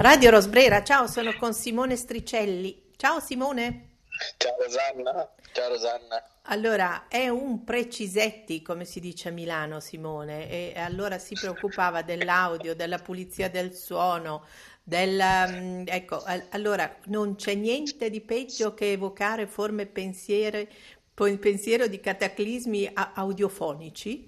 Radio 0.00 0.30
Rosbrera, 0.30 0.84
ciao, 0.84 1.08
sono 1.08 1.34
con 1.34 1.52
Simone 1.52 1.96
Stricelli. 1.96 2.92
Ciao 2.94 3.18
Simone. 3.18 3.96
Ciao 4.36 4.54
Rosanna. 4.56 5.28
Ciao 5.50 5.68
Rosanna. 5.70 6.24
Allora, 6.42 7.08
è 7.08 7.26
un 7.26 7.64
precisetti, 7.64 8.62
come 8.62 8.84
si 8.84 9.00
dice 9.00 9.30
a 9.30 9.32
Milano, 9.32 9.80
Simone, 9.80 10.48
e 10.48 10.78
allora 10.78 11.18
si 11.18 11.34
preoccupava 11.34 12.02
dell'audio, 12.02 12.76
della 12.76 12.98
pulizia 12.98 13.50
del 13.50 13.74
suono, 13.74 14.44
del, 14.84 15.20
mm, 15.48 15.82
ecco, 15.88 16.22
allora 16.50 16.96
non 17.06 17.34
c'è 17.34 17.54
niente 17.54 18.08
di 18.08 18.20
peggio 18.20 18.74
che 18.74 18.92
evocare 18.92 19.48
forme 19.48 19.86
pensiero, 19.86 20.64
pensiero 21.12 21.88
di 21.88 21.98
cataclismi 21.98 22.88
audiofonici 23.14 24.24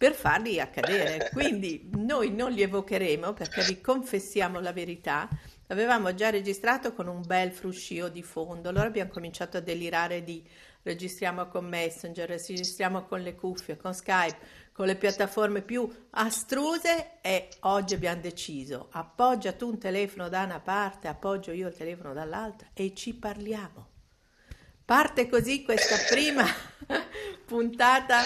per 0.00 0.14
farli 0.14 0.58
accadere. 0.58 1.28
Quindi 1.30 1.90
noi 1.92 2.30
non 2.30 2.52
li 2.52 2.62
evocheremo 2.62 3.34
perché 3.34 3.62
vi 3.64 3.82
confessiamo 3.82 4.58
la 4.58 4.72
verità. 4.72 5.28
Avevamo 5.66 6.14
già 6.14 6.30
registrato 6.30 6.94
con 6.94 7.06
un 7.06 7.20
bel 7.26 7.52
fruscio 7.52 8.08
di 8.08 8.22
fondo, 8.22 8.70
allora 8.70 8.86
abbiamo 8.86 9.10
cominciato 9.10 9.58
a 9.58 9.60
delirare 9.60 10.24
di 10.24 10.42
registriamo 10.82 11.48
con 11.48 11.66
Messenger, 11.66 12.26
registriamo 12.26 13.04
con 13.04 13.20
le 13.20 13.34
cuffie, 13.34 13.76
con 13.76 13.92
Skype, 13.92 14.38
con 14.72 14.86
le 14.86 14.96
piattaforme 14.96 15.60
più 15.60 15.86
astruse 16.12 17.18
e 17.20 17.50
oggi 17.60 17.92
abbiamo 17.92 18.22
deciso 18.22 18.88
appoggia 18.92 19.52
tu 19.52 19.68
un 19.68 19.78
telefono 19.78 20.30
da 20.30 20.44
una 20.44 20.60
parte, 20.60 21.08
appoggio 21.08 21.52
io 21.52 21.68
il 21.68 21.76
telefono 21.76 22.14
dall'altra 22.14 22.68
e 22.72 22.94
ci 22.94 23.14
parliamo. 23.14 23.89
Parte 24.90 25.28
così 25.28 25.62
questa 25.62 25.94
prima 26.08 26.44
puntata 27.46 28.24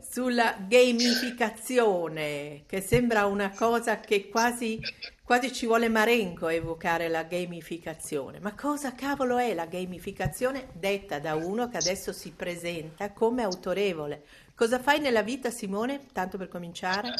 sulla 0.00 0.56
gamificazione, 0.58 2.64
che 2.66 2.80
sembra 2.80 3.26
una 3.26 3.50
cosa 3.50 4.00
che 4.00 4.28
quasi, 4.28 4.80
quasi 5.22 5.52
ci 5.52 5.66
vuole 5.66 5.88
Marenco 5.88 6.48
evocare 6.48 7.06
la 7.06 7.22
gamificazione. 7.22 8.40
Ma 8.40 8.56
cosa 8.56 8.92
cavolo 8.92 9.38
è 9.38 9.54
la 9.54 9.66
gamificazione 9.66 10.70
detta 10.72 11.20
da 11.20 11.36
uno 11.36 11.68
che 11.68 11.76
adesso 11.76 12.12
si 12.12 12.32
presenta 12.32 13.12
come 13.12 13.44
autorevole? 13.44 14.24
Cosa 14.56 14.80
fai 14.80 14.98
nella 14.98 15.22
vita, 15.22 15.50
Simone? 15.50 16.06
Tanto 16.12 16.36
per 16.36 16.48
cominciare. 16.48 17.14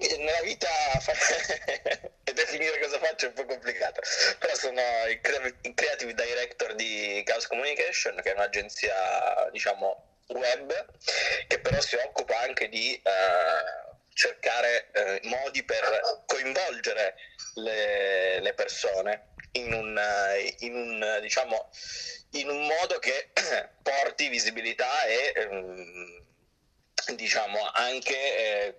Eh, 0.00 0.16
nella 0.18 0.40
vita 0.42 0.68
definire 2.32 2.80
cosa 2.80 2.98
faccio 2.98 3.26
è 3.26 3.28
un 3.28 3.34
po' 3.34 3.44
complicato, 3.44 4.00
però 4.38 4.54
sono 4.54 4.80
il 5.08 5.20
creative 5.20 6.14
director 6.14 6.74
di 6.74 7.22
Chaos 7.24 7.46
Communication, 7.46 8.20
che 8.22 8.32
è 8.32 8.34
un'agenzia, 8.34 9.48
diciamo, 9.52 10.22
web, 10.28 10.86
che 11.46 11.60
però 11.60 11.80
si 11.80 11.94
occupa 11.96 12.40
anche 12.40 12.68
di 12.68 13.00
uh, 13.04 13.94
cercare 14.12 14.90
uh, 14.94 15.28
modi 15.28 15.62
per 15.62 16.24
coinvolgere 16.26 17.14
le, 17.54 18.40
le 18.40 18.54
persone 18.54 19.28
in 19.52 19.72
un, 19.72 20.00
in 20.60 20.74
un, 20.74 21.18
diciamo, 21.20 21.70
in 22.32 22.48
un 22.48 22.66
modo 22.66 22.98
che 22.98 23.30
porti 23.82 24.28
visibilità 24.28 25.04
e 25.04 25.46
um, 25.48 26.22
diciamo 27.14 27.58
anche 27.72 28.16
eh, 28.16 28.74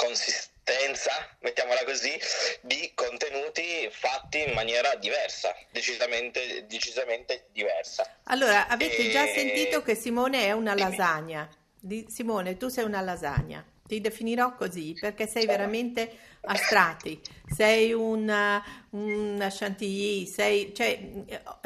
consistenza, 0.00 1.10
mettiamola 1.40 1.84
così, 1.84 2.18
di 2.62 2.90
contenuti 2.94 3.86
fatti 3.90 4.42
in 4.42 4.52
maniera 4.54 4.94
diversa, 4.94 5.54
decisamente, 5.70 6.64
decisamente 6.66 7.48
diversa. 7.52 8.20
Allora, 8.24 8.66
avete 8.66 9.08
e... 9.08 9.10
già 9.10 9.26
sentito 9.26 9.82
che 9.82 9.94
Simone 9.94 10.46
è 10.46 10.52
una 10.52 10.74
lasagna. 10.74 11.46
Di, 11.78 12.06
Simone, 12.08 12.56
tu 12.56 12.68
sei 12.68 12.84
una 12.84 13.02
lasagna. 13.02 13.62
Ti 13.86 14.00
definirò 14.00 14.54
così 14.54 14.96
perché 14.98 15.26
sei 15.26 15.46
veramente 15.46 16.16
astratti, 16.42 17.20
sei 17.54 17.92
una, 17.92 18.62
una 18.90 19.48
chantilly, 19.50 20.26
sei, 20.26 20.72
cioè, 20.72 20.98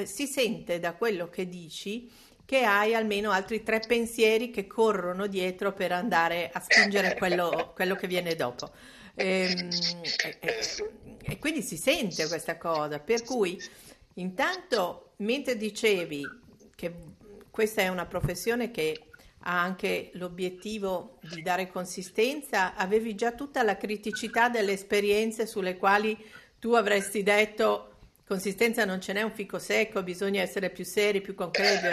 si 0.05 0.27
sente 0.27 0.81
da 0.81 0.95
quello 0.95 1.29
che 1.29 1.47
dici 1.49 2.11
che 2.45 2.65
hai 2.65 2.95
almeno 2.95 3.31
altri 3.31 3.63
tre 3.63 3.81
pensieri 3.81 4.51
che 4.51 4.67
corrono 4.67 5.27
dietro 5.27 5.73
per 5.73 5.93
andare 5.93 6.51
a 6.53 6.61
spingere 6.61 7.15
quello, 7.17 7.73
quello 7.75 7.95
che 7.95 8.07
viene 8.07 8.35
dopo. 8.35 8.71
Ehm, 9.15 9.69
e, 10.25 10.37
e, 10.41 10.61
e, 11.23 11.39
quindi 11.39 11.63
si 11.63 11.77
sente 11.77 12.27
questa 12.27 12.59
cosa, 12.59 12.99
per 12.99 13.23
cui 13.23 13.59
intanto 14.15 15.13
mentre 15.17 15.57
dicevi 15.57 16.23
che 16.75 16.93
questa 17.51 17.83
è 17.83 17.89
una 17.89 18.07
professione 18.07 18.71
che 18.71 19.07
ha 19.47 19.61
anche 19.61 20.11
l'obiettivo 20.15 21.19
di 21.21 21.43
dare 21.43 21.69
consistenza, 21.69 22.75
avevi 22.75 23.15
già 23.15 23.33
tutta 23.33 23.63
la 23.63 23.77
criticità 23.77 24.49
delle 24.49 24.73
esperienze 24.73 25.47
sulle 25.47 25.77
quali 25.77 26.17
tu 26.59 26.73
avresti 26.73 27.23
detto 27.23 27.94
consistenza 28.35 28.85
non 28.85 29.01
ce 29.01 29.13
n'è 29.13 29.23
un 29.23 29.33
fico 29.33 29.59
secco, 29.61 30.03
bisogna 30.03 30.43
essere 30.43 30.71
più 30.71 30.85
seri, 30.85 31.21
più 31.21 31.35
concreti. 31.35 31.87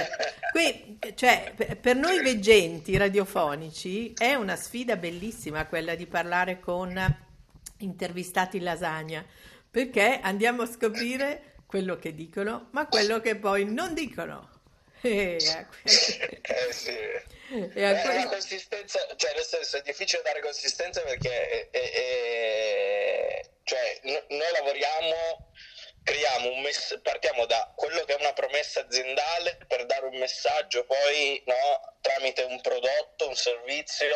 Qui, 0.52 0.98
cioè, 1.14 1.54
per 1.80 1.96
noi 1.96 2.22
veggenti 2.22 2.98
radiofonici 2.98 4.14
è 4.18 4.34
una 4.34 4.56
sfida 4.56 4.98
bellissima 4.98 5.68
quella 5.68 5.94
di 5.94 6.08
parlare 6.08 6.60
con 6.60 7.30
intervistati 7.78 8.58
in 8.58 8.64
lasagna, 8.64 9.24
perché 9.70 10.20
andiamo 10.22 10.64
a 10.64 10.68
scoprire 10.68 11.54
quello 11.68 11.98
che 11.98 12.16
dicono, 12.16 12.70
ma 12.72 12.88
quello 12.88 13.22
che 13.22 13.36
poi 13.36 13.66
non 13.66 13.94
dicono. 13.94 14.50
E 15.04 15.38
a 15.50 15.68
eh 15.84 16.72
sì. 16.72 16.92
E 16.92 17.84
a 17.84 17.90
eh, 17.90 18.02
que- 18.04 18.14
la 18.14 18.28
consistenza, 18.28 19.00
cioè 19.16 19.34
nel 19.34 19.44
senso 19.44 19.78
è 19.78 19.82
difficile 19.82 20.22
dare 20.22 20.42
consistenza 20.42 21.02
perché 21.02 21.50
è, 21.50 21.70
è, 21.72 21.92
è, 21.92 23.42
cioè, 23.64 24.00
noi 24.04 24.52
lavoriamo 24.54 25.50
mess- 26.62 27.00
partiamo 27.02 27.46
da 27.46 27.72
quello 27.76 28.04
che 28.06 28.16
è 28.16 28.20
una 28.20 28.34
promessa 28.34 28.82
aziendale 28.82 29.58
per 29.68 29.86
dare 29.86 30.06
un 30.06 30.18
messaggio 30.18 30.86
poi 30.86 31.42
no, 31.46 31.98
tramite 32.02 32.44
un 32.44 32.60
prodotto, 32.62 33.28
un 33.28 33.36
servizio 33.36 34.16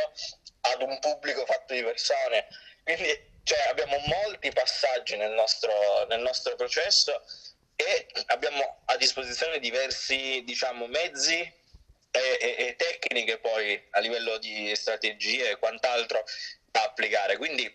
ad 0.61 0.81
un 0.81 0.97
pubblico 0.99 1.45
fatto 1.45 1.73
di 1.73 1.83
persone. 1.83 2.47
Quindi 2.83 3.33
cioè, 3.43 3.67
abbiamo 3.69 3.97
molti 4.05 4.51
passaggi 4.51 5.15
nel 5.17 5.31
nostro, 5.31 6.05
nel 6.07 6.21
nostro 6.21 6.55
processo 6.55 7.23
e 7.75 8.07
abbiamo 8.27 8.81
a 8.85 8.97
disposizione 8.97 9.59
diversi 9.59 10.41
diciamo, 10.45 10.87
mezzi 10.87 11.39
e, 11.39 12.37
e, 12.39 12.55
e 12.57 12.75
tecniche 12.75 13.37
poi 13.39 13.87
a 13.91 13.99
livello 13.99 14.37
di 14.37 14.75
strategie 14.75 15.51
e 15.51 15.57
quant'altro 15.57 16.23
da 16.71 16.83
applicare. 16.83 17.37
Quindi 17.37 17.71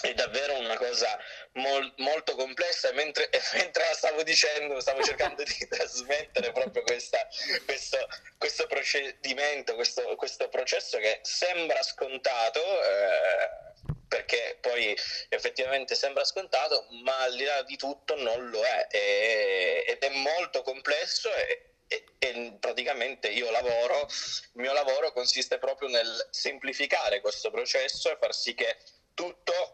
è 0.00 0.14
davvero 0.14 0.56
una 0.58 0.76
cosa 0.76 1.18
mol, 1.54 1.92
molto 1.98 2.34
complessa 2.36 2.88
e 2.88 2.92
mentre, 2.92 3.28
mentre, 3.54 3.86
la 3.88 3.94
stavo 3.94 4.22
dicendo 4.22 4.80
stavo 4.80 5.02
cercando 5.02 5.42
di 5.42 5.66
trasmettere 5.68 6.52
proprio 6.52 6.82
questa, 6.82 7.26
questo, 7.64 7.98
questo, 8.38 8.66
procedimento, 8.66 9.74
questo, 9.74 10.14
questo, 10.16 10.48
processo 10.48 10.98
che 10.98 11.18
sembra 11.22 11.82
scontato 11.82 12.60
eh, 12.60 13.66
perché 14.08 14.58
poi 14.60 14.96
effettivamente 15.28 15.94
sembra 15.94 16.24
scontato 16.24 16.86
ma 17.02 17.18
al 17.18 17.34
di 17.34 17.44
là 17.44 17.62
di 17.62 17.76
tutto 17.76 18.16
non 18.16 18.50
lo 18.50 18.62
è. 18.62 18.86
E, 18.90 19.84
ed 19.86 20.02
è 20.02 20.10
molto 20.10 20.62
complesso 20.62 21.32
e, 21.34 21.72
e, 21.88 22.04
e, 22.18 22.56
praticamente 22.58 23.28
io 23.28 23.50
lavoro, 23.50 24.02
il 24.02 24.60
mio 24.60 24.72
lavoro 24.72 25.12
consiste 25.12 25.58
proprio 25.58 25.88
nel 25.88 26.28
semplificare 26.30 27.20
questo 27.20 27.50
processo 27.50 28.10
e 28.10 28.16
far 28.18 28.34
sì 28.34 28.54
che 28.54 28.76
tutto 29.18 29.67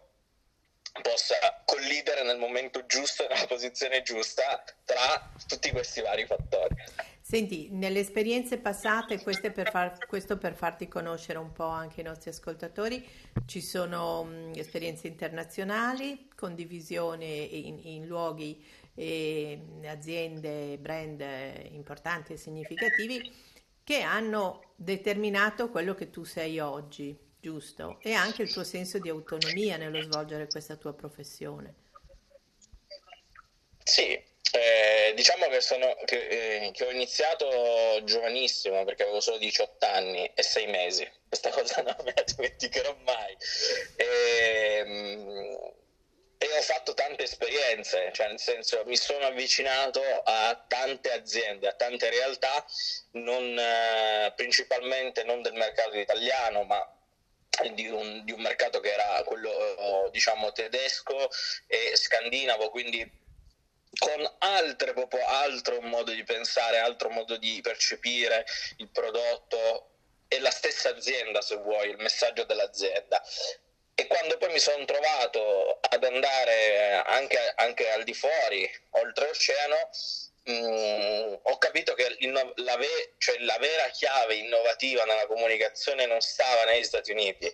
possa 1.14 1.62
collidere 1.64 2.24
nel 2.24 2.38
momento 2.38 2.86
giusto 2.86 3.24
nella 3.28 3.46
posizione 3.46 4.02
giusta 4.02 4.64
tra 4.84 5.30
tutti 5.46 5.70
questi 5.70 6.00
vari 6.00 6.26
fattori. 6.26 6.74
Senti, 7.20 7.68
nelle 7.70 8.00
esperienze 8.00 8.58
passate, 8.58 9.18
per 9.18 9.70
far, 9.70 9.96
questo 10.06 10.36
per 10.36 10.56
farti 10.56 10.88
conoscere 10.88 11.38
un 11.38 11.52
po' 11.52 11.66
anche 11.66 12.00
i 12.00 12.04
nostri 12.04 12.30
ascoltatori, 12.30 13.08
ci 13.46 13.60
sono 13.60 14.24
mh, 14.24 14.52
esperienze 14.56 15.06
internazionali, 15.06 16.30
condivisione 16.34 17.26
in, 17.26 17.78
in 17.80 18.06
luoghi 18.06 18.62
e 18.96 19.60
aziende, 19.86 20.76
brand 20.78 21.24
importanti 21.70 22.32
e 22.32 22.36
significativi 22.36 23.32
che 23.84 24.00
hanno 24.00 24.72
determinato 24.74 25.70
quello 25.70 25.94
che 25.94 26.10
tu 26.10 26.24
sei 26.24 26.58
oggi 26.58 27.16
giusto? 27.44 27.98
E 28.00 28.14
anche 28.14 28.40
il 28.40 28.50
tuo 28.50 28.64
senso 28.64 28.98
di 28.98 29.10
autonomia 29.10 29.76
nello 29.76 30.00
svolgere 30.00 30.46
questa 30.46 30.76
tua 30.76 30.94
professione. 30.94 31.74
Sì, 33.84 34.12
eh, 34.12 35.12
diciamo 35.14 35.48
che, 35.48 35.60
sono, 35.60 35.94
che, 36.06 36.26
eh, 36.26 36.70
che, 36.72 36.86
ho 36.86 36.90
iniziato 36.90 38.00
giovanissimo 38.04 38.82
perché 38.84 39.02
avevo 39.02 39.20
solo 39.20 39.36
18 39.36 39.84
anni 39.84 40.24
e 40.34 40.42
6 40.42 40.66
mesi. 40.68 41.06
Questa 41.28 41.50
cosa 41.50 41.82
non 41.82 41.96
me 42.02 42.14
la 42.16 42.22
dimenticherò 42.22 42.96
mai. 43.04 43.36
E, 43.96 44.06
ehm, 44.78 45.72
e 46.38 46.58
ho 46.58 46.62
fatto 46.62 46.94
tante 46.94 47.24
esperienze, 47.24 48.10
cioè 48.12 48.28
nel 48.28 48.40
senso 48.40 48.82
mi 48.86 48.96
sono 48.96 49.26
avvicinato 49.26 50.00
a 50.24 50.64
tante 50.66 51.10
aziende, 51.12 51.68
a 51.68 51.74
tante 51.74 52.08
realtà, 52.08 52.64
non, 53.12 53.58
eh, 53.58 54.32
principalmente 54.34 55.24
non 55.24 55.42
del 55.42 55.54
mercato 55.54 55.96
italiano, 55.98 56.64
ma 56.64 56.93
di 57.74 57.88
un, 57.88 58.24
di 58.24 58.32
un, 58.32 58.40
mercato 58.40 58.80
che 58.80 58.92
era 58.92 59.22
quello 59.24 60.08
diciamo 60.10 60.52
tedesco 60.52 61.30
e 61.66 61.96
scandinavo, 61.96 62.70
quindi 62.70 63.22
con 63.98 64.34
altre, 64.38 64.92
proprio 64.92 65.24
altro 65.26 65.80
modo 65.80 66.12
di 66.12 66.24
pensare, 66.24 66.78
altro 66.78 67.10
modo 67.10 67.36
di 67.36 67.60
percepire 67.62 68.44
il 68.78 68.88
prodotto 68.88 69.90
e 70.28 70.40
la 70.40 70.50
stessa 70.50 70.88
azienda, 70.88 71.40
se 71.40 71.56
vuoi, 71.56 71.90
il 71.90 71.98
messaggio 71.98 72.44
dell'azienda. 72.44 73.22
E 73.94 74.06
quando 74.08 74.36
poi 74.38 74.52
mi 74.52 74.58
sono 74.58 74.84
trovato 74.84 75.78
ad 75.80 76.02
andare 76.02 77.00
anche, 77.06 77.38
anche 77.56 77.90
al 77.90 78.02
di 78.02 78.14
fuori, 78.14 78.68
oltreoceano, 78.90 79.90
mh, 80.44 80.52
mm, 80.52 81.34
ho 81.42 81.58
capito 81.58 81.94
che 81.94 82.16
la, 82.20 82.76
ve- 82.76 83.14
cioè 83.18 83.38
la 83.40 83.56
vera 83.58 83.88
chiave 83.88 84.34
innovativa 84.34 85.04
nella 85.04 85.26
comunicazione 85.26 86.06
non 86.06 86.20
stava 86.20 86.64
negli 86.64 86.84
Stati 86.84 87.10
Uniti, 87.10 87.52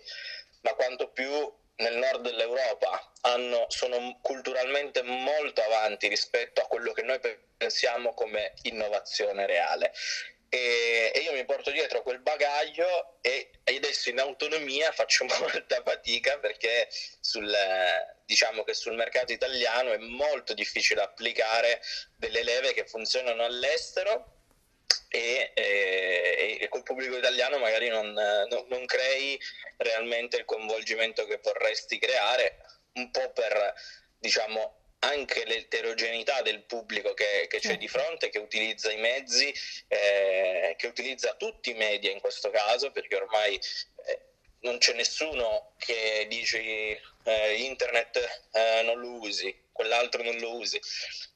ma 0.61 0.73
quanto 0.73 1.09
più 1.09 1.31
nel 1.77 1.97
nord 1.97 2.21
dell'Europa 2.21 3.11
hanno, 3.21 3.65
sono 3.69 4.17
culturalmente 4.21 5.01
molto 5.01 5.61
avanti 5.63 6.07
rispetto 6.07 6.61
a 6.61 6.67
quello 6.67 6.91
che 6.91 7.01
noi 7.01 7.19
pensiamo 7.57 8.13
come 8.13 8.53
innovazione 8.63 9.45
reale. 9.45 9.91
E, 10.53 11.13
e 11.15 11.19
io 11.21 11.31
mi 11.31 11.45
porto 11.45 11.71
dietro 11.71 12.01
quel 12.01 12.19
bagaglio 12.19 13.19
e, 13.21 13.51
e, 13.63 13.75
adesso 13.77 14.09
in 14.09 14.19
autonomia 14.19 14.91
faccio 14.91 15.23
molta 15.39 15.81
fatica 15.81 16.39
perché 16.39 16.89
sul, 17.21 17.49
diciamo 18.25 18.65
che 18.65 18.73
sul 18.73 18.95
mercato 18.95 19.31
italiano 19.31 19.93
è 19.93 19.97
molto 19.97 20.53
difficile 20.53 21.03
applicare 21.03 21.81
delle 22.17 22.43
leve 22.43 22.73
che 22.73 22.85
funzionano 22.85 23.45
all'estero 23.45 24.39
e, 25.07 25.53
e, 25.53 26.57
e, 26.59 26.67
col 26.67 26.83
pubblico 26.83 27.15
italiano 27.15 27.57
magari 27.57 27.87
non, 27.87 28.11
non, 28.11 28.65
non, 28.67 28.85
crei 28.85 29.39
realmente 29.77 30.35
il 30.35 30.43
coinvolgimento 30.43 31.25
che 31.27 31.39
vorresti 31.41 31.97
creare, 31.97 32.57
un 32.95 33.09
po' 33.09 33.31
per 33.31 33.73
diciamo 34.17 34.80
anche 35.03 35.45
l'eterogeneità 35.45 36.41
del 36.41 36.63
pubblico 36.63 37.13
che, 37.13 37.47
che 37.49 37.59
c'è 37.59 37.77
di 37.77 37.87
fronte, 37.87 38.29
che 38.29 38.39
utilizza 38.39 38.91
i 38.91 38.97
mezzi, 38.97 39.53
eh, 39.87 40.75
che 40.77 40.87
utilizza 40.87 41.35
tutti 41.35 41.71
i 41.71 41.75
media 41.75 42.11
in 42.11 42.19
questo 42.19 42.49
caso, 42.49 42.91
perché 42.91 43.15
ormai 43.15 43.55
eh, 44.05 44.19
non 44.61 44.77
c'è 44.77 44.93
nessuno 44.93 45.73
che 45.77 46.25
dice 46.29 47.01
eh, 47.23 47.55
internet 47.63 48.49
eh, 48.51 48.81
non 48.83 48.99
lo 48.99 49.19
usi, 49.21 49.55
quell'altro 49.71 50.21
non 50.23 50.37
lo 50.37 50.55
usi. 50.55 50.79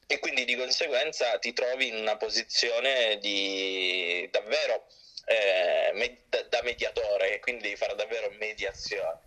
E 0.07 0.19
quindi 0.19 0.45
di 0.45 0.55
conseguenza 0.55 1.39
ti 1.39 1.51
trovi 1.53 1.87
in 1.87 1.95
una 1.95 2.17
posizione 2.17 3.17
di 3.17 4.27
davvero 4.31 4.85
eh, 5.25 5.91
med- 5.93 6.47
da 6.49 6.61
mediatore 6.63 7.39
quindi 7.39 7.63
devi 7.63 7.75
fare 7.75 7.95
davvero 7.95 8.29
mediazione 8.31 9.21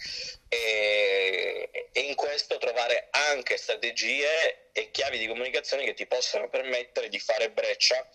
e, 0.49 1.71
e, 1.93 2.01
in 2.01 2.15
questo 2.15 2.59
trovare 2.59 3.09
anche 3.33 3.57
strategie 3.57 4.71
e 4.73 4.91
chiavi 4.91 5.19
di 5.19 5.27
comunicazione 5.27 5.85
che 5.85 5.95
ti 5.95 6.07
possano 6.07 6.49
permettere 6.49 7.09
di 7.09 7.19
fare 7.19 7.51
breccia 7.51 8.09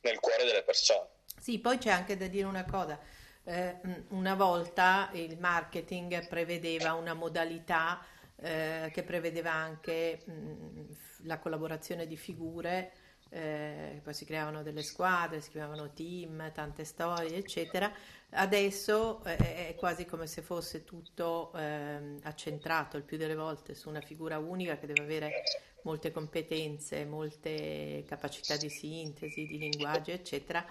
nel 0.00 0.18
cuore 0.18 0.44
delle 0.44 0.62
persone. 0.62 1.08
Sì, 1.38 1.58
poi 1.58 1.78
c'è 1.78 1.90
anche 1.90 2.16
da 2.16 2.26
dire 2.26 2.46
una 2.46 2.64
cosa. 2.64 2.98
Eh, 3.44 3.76
una 4.08 4.34
volta 4.34 5.10
il 5.12 5.38
marketing 5.38 6.26
prevedeva 6.26 6.94
una 6.94 7.14
modalità 7.14 8.04
eh, 8.42 8.90
che 8.92 9.02
prevedeva 9.02 9.52
anche 9.52 10.22
mh, 10.24 10.96
la 11.24 11.38
collaborazione 11.38 12.06
di 12.06 12.16
figure, 12.16 12.92
eh, 13.30 14.00
poi 14.02 14.14
si 14.14 14.24
creavano 14.24 14.62
delle 14.62 14.82
squadre, 14.82 15.40
si 15.40 15.50
creavano 15.50 15.92
team, 15.92 16.52
tante 16.52 16.84
storie, 16.84 17.36
eccetera. 17.36 17.92
Adesso 18.30 19.22
eh, 19.24 19.68
è 19.68 19.74
quasi 19.76 20.04
come 20.04 20.26
se 20.26 20.42
fosse 20.42 20.84
tutto 20.84 21.52
eh, 21.54 22.16
accentrato 22.22 22.96
il 22.96 23.02
più 23.02 23.16
delle 23.16 23.34
volte 23.34 23.74
su 23.74 23.88
una 23.88 24.00
figura 24.00 24.38
unica 24.38 24.78
che 24.78 24.86
deve 24.86 25.02
avere 25.02 25.42
molte 25.82 26.10
competenze, 26.10 27.04
molte 27.04 28.04
capacità 28.06 28.56
di 28.56 28.68
sintesi, 28.68 29.46
di 29.46 29.58
linguaggio, 29.58 30.10
eccetera. 30.10 30.64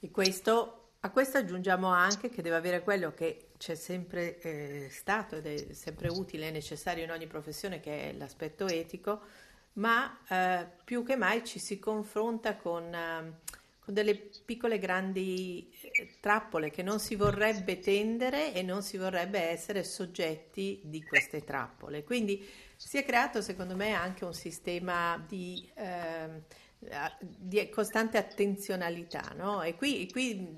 E 0.00 0.10
questo, 0.10 0.92
a 1.00 1.10
questo 1.10 1.38
aggiungiamo 1.38 1.88
anche 1.88 2.30
che 2.30 2.40
deve 2.40 2.56
avere 2.56 2.82
quello 2.82 3.12
che 3.12 3.50
c'è 3.58 3.74
sempre 3.74 4.38
eh, 4.40 4.88
stato 4.90 5.36
ed 5.36 5.46
è 5.46 5.72
sempre 5.74 6.08
utile 6.08 6.48
e 6.48 6.50
necessario 6.50 7.04
in 7.04 7.10
ogni 7.10 7.26
professione, 7.26 7.80
che 7.80 8.10
è 8.10 8.12
l'aspetto 8.12 8.66
etico, 8.66 9.20
ma 9.78 10.20
eh, 10.28 10.66
più 10.84 11.04
che 11.04 11.16
mai 11.16 11.44
ci 11.44 11.58
si 11.58 11.78
confronta 11.78 12.56
con, 12.56 12.92
eh, 12.92 13.40
con 13.78 13.94
delle 13.94 14.16
piccole 14.44 14.78
grandi 14.78 15.72
eh, 15.80 16.16
trappole 16.20 16.70
che 16.70 16.82
non 16.82 17.00
si 17.00 17.14
vorrebbe 17.14 17.78
tendere 17.78 18.52
e 18.52 18.62
non 18.62 18.82
si 18.82 18.96
vorrebbe 18.96 19.40
essere 19.40 19.84
soggetti 19.84 20.80
di 20.84 21.02
queste 21.02 21.44
trappole. 21.44 22.04
Quindi 22.04 22.46
si 22.76 22.98
è 22.98 23.04
creato 23.04 23.40
secondo 23.40 23.76
me 23.76 23.92
anche 23.92 24.24
un 24.24 24.34
sistema 24.34 25.22
di, 25.26 25.68
ehm, 25.74 26.42
di 27.18 27.68
costante 27.70 28.18
attenzionalità, 28.18 29.32
no? 29.36 29.62
E 29.62 29.74
qui, 29.74 30.02
e 30.02 30.10
qui 30.10 30.56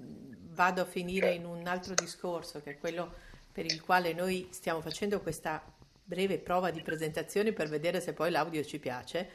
vado 0.53 0.83
a 0.83 0.87
finire 0.87 1.33
in 1.33 1.45
un 1.45 1.67
altro 1.67 1.95
discorso 1.95 2.61
che 2.63 2.73
è 2.73 2.79
quello 2.79 3.29
per 3.53 3.65
il 3.65 3.81
quale 3.83 4.13
noi 4.13 4.49
stiamo 4.51 4.81
facendo 4.81 5.21
questa 5.21 5.63
breve 6.11 6.41
prova 6.41 6.73
di 6.73 6.83
presentazione 6.83 7.53
per 7.53 7.69
vedere 7.69 8.01
se 8.01 8.13
poi 8.15 8.33
l'audio 8.33 8.65
ci 8.65 8.81
piace. 8.81 9.31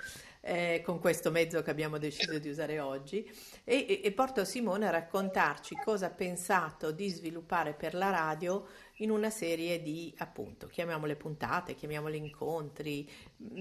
Eh, 0.48 0.84
con 0.86 1.00
questo 1.00 1.32
mezzo 1.32 1.64
che 1.64 1.72
abbiamo 1.72 1.98
deciso 1.98 2.38
di 2.38 2.50
usare 2.50 2.80
oggi 2.80 3.28
e, 3.64 4.02
e, 4.04 4.12
porto 4.12 4.46
Simone 4.46 4.86
a 4.86 4.92
raccontarci 4.92 5.74
cosa 5.84 6.06
ha 6.06 6.12
pensato 6.12 6.92
di 6.92 7.10
sviluppare 7.10 7.74
per 7.74 7.96
la 7.96 8.12
radio 8.12 8.68
in 8.98 9.10
una 9.10 9.32
serie 9.32 9.82
di 9.82 10.14
appunto, 10.20 10.68
chiamiamole 10.68 11.16
puntate, 11.16 11.74
chiamiamole 11.74 12.18
incontri, 12.18 13.10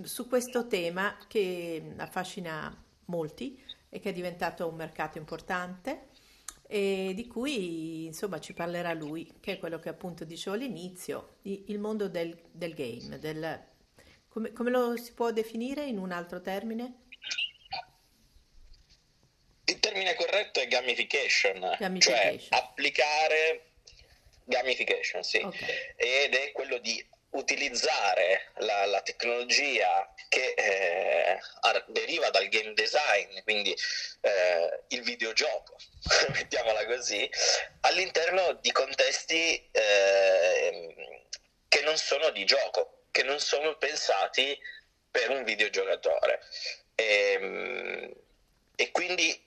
su 0.02 0.28
questo 0.28 0.66
tema 0.66 1.16
che 1.26 1.94
affascina 1.96 2.84
molti 3.06 3.58
e 3.88 3.98
che 3.98 4.10
è 4.10 4.12
diventato 4.12 4.68
un 4.68 4.74
mercato 4.74 5.16
importante 5.16 6.08
e 6.66 7.12
di 7.14 7.26
cui 7.26 8.06
insomma 8.06 8.40
ci 8.40 8.54
parlerà 8.54 8.92
lui, 8.92 9.30
che 9.40 9.52
è 9.52 9.58
quello 9.58 9.78
che 9.78 9.88
appunto 9.88 10.24
dicevo 10.24 10.56
all'inizio, 10.56 11.36
il 11.42 11.78
mondo 11.78 12.08
del, 12.08 12.36
del 12.50 12.74
game, 12.74 13.18
del, 13.18 13.62
come, 14.28 14.52
come, 14.52 14.70
lo 14.70 14.96
si 14.96 15.12
può 15.12 15.30
definire 15.30 15.84
in 15.84 15.98
un 15.98 16.10
altro 16.10 16.40
termine? 16.40 17.02
Il 19.66 19.78
termine 19.80 20.14
corretto 20.14 20.60
è 20.60 20.66
gamification, 20.66 21.76
gamification. 21.78 22.38
cioè 22.38 22.58
applicare 22.58 23.72
gamification, 24.44 25.22
sì, 25.22 25.38
okay. 25.38 25.68
ed 25.96 26.34
è 26.34 26.52
quello 26.52 26.78
di 26.78 27.04
utilizzare 27.34 28.50
la, 28.58 28.84
la 28.86 29.00
tecnologia 29.02 30.12
che 30.28 30.54
eh, 30.56 31.38
deriva 31.86 32.30
dal 32.30 32.48
game 32.48 32.74
design, 32.74 33.40
quindi 33.42 33.74
eh, 34.20 34.82
il 34.88 35.02
videogioco, 35.02 35.76
mettiamola 36.32 36.84
così, 36.86 37.28
all'interno 37.80 38.52
di 38.54 38.72
contesti 38.72 39.68
eh, 39.70 40.94
che 41.68 41.80
non 41.82 41.96
sono 41.96 42.30
di 42.30 42.44
gioco, 42.44 43.04
che 43.10 43.22
non 43.22 43.40
sono 43.40 43.76
pensati 43.76 44.58
per 45.10 45.30
un 45.30 45.44
videogiocatore. 45.44 46.40
E, 46.94 47.32
ehm, 47.32 48.12
e 48.76 48.90
quindi 48.90 49.40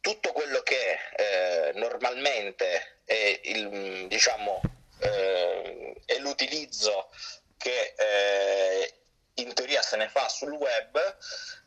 tutto 0.00 0.32
quello 0.32 0.60
che 0.60 0.98
eh, 1.16 1.72
normalmente 1.74 2.98
è 3.04 3.40
il, 3.44 4.06
diciamo, 4.06 4.60
eh, 5.04 5.94
è 6.04 6.18
l'utilizzo 6.18 7.10
che 7.58 7.94
eh, 7.96 8.94
in 9.34 9.52
teoria 9.54 9.82
se 9.82 9.96
ne 9.96 10.08
fa 10.08 10.28
sul 10.28 10.52
web, 10.52 11.16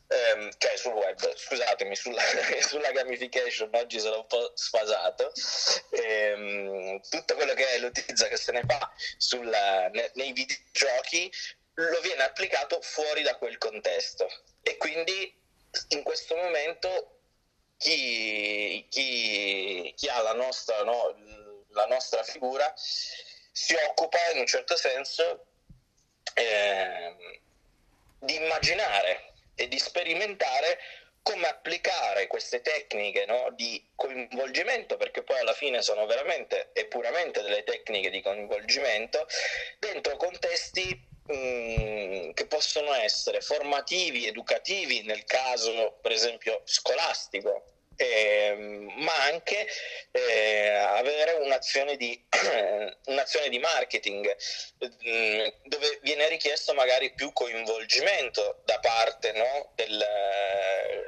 ehm, 0.08 0.52
cioè 0.58 0.78
sul 0.78 0.94
web, 0.94 1.36
scusatemi, 1.36 1.96
sulla, 1.96 2.22
sulla, 2.62 2.92
gamification, 2.92 3.70
oggi 3.74 4.00
sono 4.00 4.20
un 4.20 4.28
po' 4.28 4.52
sfasato, 4.56 5.32
ehm, 5.92 7.02
tutto 7.10 7.36
quello 7.36 7.54
che 7.54 7.68
è 7.68 7.80
l'utilizzo 7.80 8.28
che 8.28 8.38
se 8.38 8.52
ne 8.52 8.64
fa 8.68 8.92
sulla, 9.18 9.90
ne, 9.90 10.12
nei 10.16 10.32
videogiochi 10.34 11.32
lo 11.74 12.00
viene 12.02 12.24
applicato 12.24 12.82
fuori 12.82 13.22
da 13.22 13.36
quel 13.36 13.58
contesto. 13.58 14.28
E 14.64 14.78
quindi 14.78 15.36
in 15.90 16.02
questo 16.04 16.36
momento 16.36 17.20
chi, 17.78 18.86
chi, 18.90 19.94
chi 19.96 20.08
ha 20.10 20.22
la 20.22 20.34
nostra, 20.34 20.82
no, 20.84 21.16
la 21.70 21.86
nostra 21.86 22.24
figura 22.24 22.74
si 23.58 23.74
occupa 23.74 24.20
in 24.34 24.40
un 24.42 24.46
certo 24.46 24.78
senso 24.78 25.48
eh, 26.36 27.42
di 28.20 28.36
immaginare 28.36 29.34
e 29.56 29.68
di 29.68 29.80
sperimentare 29.80 30.78
come 31.24 31.48
applicare 31.48 32.28
queste 32.28 32.62
tecniche 32.62 33.26
no, 33.26 33.50
di 33.56 33.84
coinvolgimento, 33.96 34.96
perché 34.96 35.24
poi 35.24 35.40
alla 35.40 35.56
fine 35.56 35.82
sono 35.82 36.06
veramente 36.06 36.70
e 36.74 36.86
puramente 36.86 37.42
delle 37.42 37.64
tecniche 37.64 38.12
di 38.12 38.22
coinvolgimento, 38.22 39.28
dentro 39.80 40.18
contesti 40.18 41.10
mh, 41.24 41.34
mm, 41.34 42.32
che 42.34 42.46
possono 42.46 42.94
essere 42.94 43.42
formativi, 43.42 44.28
educativi, 44.28 45.02
nel 45.02 45.26
caso 45.26 45.98
per 46.00 46.12
esempio 46.12 46.62
scolastico, 46.64 47.77
eh, 47.98 48.56
ma 48.98 49.24
anche 49.24 49.68
eh, 50.12 50.70
avere 50.70 51.34
un'azione 51.34 51.98
di, 51.98 52.26
un'azione 53.06 53.50
di 53.50 53.60
marketing 53.60 54.36
mm, 54.86 55.48
dove 55.64 56.00
viene 56.04 56.30
richiesto 56.30 56.74
magari 56.74 57.14
più 57.14 57.34
coinvolgimento 57.34 58.62
da 58.66 58.80
parte 58.80 59.32
no, 59.34 59.72
del 59.76 60.06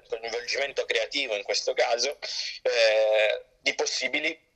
coinvolgimento 0.10 0.86
creativo 0.86 1.36
in 1.36 1.44
questo 1.44 1.74
caso 1.74 2.18
eh, 2.64 3.46
di 3.62 3.74
possibili 3.76 4.48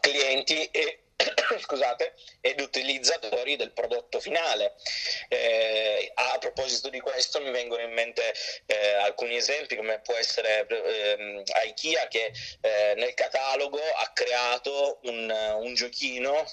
clienti 0.00 0.66
e 0.70 1.03
scusate, 1.60 2.14
ed 2.40 2.60
utilizzatori 2.60 3.56
del 3.56 3.72
prodotto 3.72 4.20
finale. 4.20 4.74
Eh, 5.28 6.12
a 6.14 6.38
proposito 6.38 6.88
di 6.88 7.00
questo 7.00 7.40
mi 7.40 7.50
vengono 7.50 7.82
in 7.82 7.92
mente 7.92 8.34
eh, 8.66 8.94
alcuni 8.94 9.36
esempi 9.36 9.76
come 9.76 10.00
può 10.00 10.14
essere 10.14 10.66
eh, 10.66 11.42
IKEA 11.66 12.08
che 12.08 12.32
eh, 12.60 12.94
nel 12.96 13.14
catalogo 13.14 13.78
ha 13.78 14.10
creato 14.12 15.00
un, 15.04 15.30
un 15.60 15.74
giochino 15.74 16.44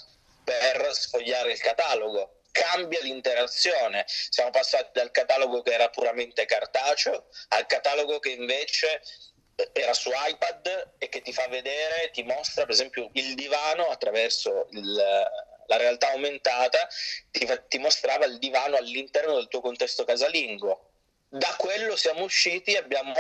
per 0.44 0.90
sfogliare 0.94 1.52
il 1.52 1.60
catalogo 1.60 2.36
cambia 2.52 3.00
l'interazione. 3.02 4.06
Siamo 4.08 4.50
passati 4.50 4.90
dal 4.94 5.12
catalogo 5.12 5.62
che 5.62 5.74
era 5.74 5.90
puramente 5.90 6.46
cartaceo 6.46 7.28
al 7.50 7.66
catalogo 7.66 8.20
che 8.20 8.32
invece 8.32 9.02
era 9.74 9.94
su 9.94 10.10
iPad 10.14 10.94
e 10.98 11.10
che 11.10 11.22
ti 11.22 11.34
fa 11.34 11.48
vedere, 11.48 12.12
ti 12.12 12.24
mostra 12.24 12.64
per 12.64 12.74
esempio 12.74 13.10
il 13.14 13.36
divano 13.36 13.86
attraverso 13.88 14.68
il, 14.72 14.94
la 14.94 15.78
realtà 15.78 16.12
aumentata, 16.12 16.88
ti, 17.32 17.48
ti, 17.68 17.78
mostrava 17.78 18.26
il 18.26 18.40
divano 18.40 18.76
all'interno 18.78 19.36
del 19.36 19.48
tuo 19.48 19.62
contesto 19.62 20.04
casalingo. 20.04 20.90
Da 21.30 21.56
quello 21.58 21.96
siamo 21.96 22.24
usciti 22.24 22.74
e 22.74 22.78
abbiamo 22.78 23.14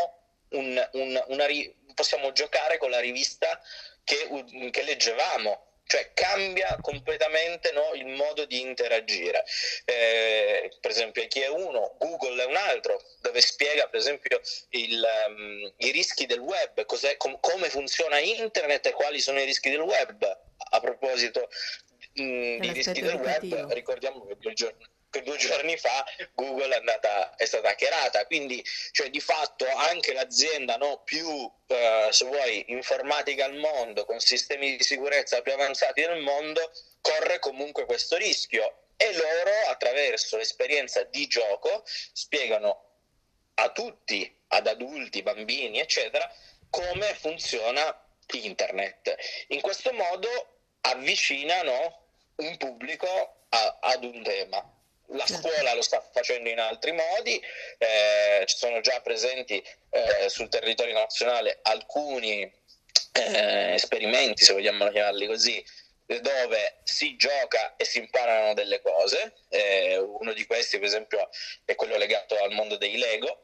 un, 0.49 0.89
un, 0.93 1.23
una, 1.27 1.45
possiamo 1.93 2.31
giocare 2.33 2.77
con 2.77 2.89
la 2.89 2.99
rivista 2.99 3.61
che, 4.03 4.69
che 4.71 4.83
leggevamo 4.83 5.70
cioè 5.91 6.11
cambia 6.13 6.77
completamente 6.79 7.73
no, 7.73 7.91
il 7.95 8.05
modo 8.05 8.45
di 8.45 8.61
interagire. 8.61 9.43
Eh, 9.83 10.71
per 10.79 10.89
esempio, 10.89 11.27
chi 11.27 11.41
è 11.41 11.49
uno, 11.49 11.97
Google 11.99 12.41
è 12.41 12.45
un 12.45 12.55
altro, 12.55 13.03
dove 13.19 13.41
spiega 13.41 13.89
per 13.89 13.99
esempio 13.99 14.39
il, 14.69 15.05
um, 15.27 15.73
i 15.79 15.91
rischi 15.91 16.25
del 16.25 16.39
web, 16.39 16.85
com- 17.17 17.37
come 17.41 17.69
funziona 17.69 18.19
internet 18.19 18.85
e 18.85 18.93
quali 18.93 19.19
sono 19.19 19.41
i 19.41 19.43
rischi 19.43 19.69
del 19.69 19.81
web. 19.81 20.23
A 20.73 20.79
proposito 20.79 21.49
mh, 22.13 22.59
di 22.59 22.71
rischi 22.71 23.01
del 23.01 23.15
web, 23.15 23.73
ricordiamo 23.73 24.25
che 24.25 24.47
il 24.47 24.55
giorno 24.55 24.87
due 25.19 25.37
giorni 25.37 25.77
fa 25.77 26.05
Google 26.33 26.73
è, 26.73 26.77
andata, 26.77 27.35
è 27.35 27.45
stata 27.45 27.69
hackerata, 27.69 28.25
quindi 28.25 28.63
cioè, 28.91 29.09
di 29.09 29.19
fatto 29.19 29.67
anche 29.67 30.13
l'azienda 30.13 30.77
no, 30.77 31.01
più, 31.03 31.51
eh, 31.67 32.07
se 32.11 32.25
vuoi, 32.25 32.71
informatica 32.71 33.45
al 33.45 33.55
mondo, 33.55 34.05
con 34.05 34.19
sistemi 34.19 34.77
di 34.77 34.83
sicurezza 34.83 35.41
più 35.41 35.51
avanzati 35.51 36.01
del 36.01 36.21
mondo, 36.21 36.71
corre 37.01 37.39
comunque 37.39 37.85
questo 37.85 38.15
rischio. 38.15 38.77
E 38.95 39.13
loro 39.13 39.51
attraverso 39.67 40.37
l'esperienza 40.37 41.03
di 41.03 41.25
gioco 41.27 41.83
spiegano 41.85 42.85
a 43.55 43.71
tutti, 43.71 44.31
ad 44.49 44.67
adulti, 44.67 45.23
bambini, 45.23 45.79
eccetera, 45.79 46.31
come 46.69 47.13
funziona 47.15 47.99
internet. 48.37 49.15
In 49.47 49.61
questo 49.61 49.91
modo 49.93 50.29
avvicinano 50.81 51.99
un 52.35 52.57
pubblico 52.57 53.07
a, 53.49 53.77
ad 53.81 54.03
un 54.03 54.23
tema 54.23 54.80
la 55.11 55.25
scuola 55.27 55.73
lo 55.73 55.81
sta 55.81 56.01
facendo 56.11 56.49
in 56.49 56.59
altri 56.59 56.91
modi, 56.91 57.41
eh, 57.77 58.43
ci 58.45 58.57
sono 58.57 58.81
già 58.81 58.99
presenti 59.01 59.63
eh, 59.89 60.29
sul 60.29 60.49
territorio 60.49 60.93
nazionale 60.93 61.59
alcuni 61.63 62.41
eh, 63.13 63.73
esperimenti, 63.73 64.43
se 64.43 64.53
vogliamo 64.53 64.89
chiamarli 64.89 65.27
così, 65.27 65.63
dove 66.05 66.79
si 66.83 67.15
gioca 67.15 67.75
e 67.77 67.85
si 67.85 67.99
imparano 67.99 68.53
delle 68.53 68.81
cose. 68.81 69.33
Eh, 69.49 69.97
uno 69.97 70.33
di 70.33 70.45
questi, 70.45 70.77
per 70.77 70.87
esempio, 70.87 71.29
è 71.65 71.75
quello 71.75 71.97
legato 71.97 72.37
al 72.37 72.51
mondo 72.51 72.77
dei 72.77 72.97
Lego, 72.97 73.41